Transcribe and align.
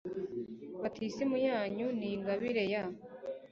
batisimu 0.81 1.37
yanyu 1.47 1.87
ni 1.97 2.07
ingabire 2.13 2.63
ya 2.73 2.83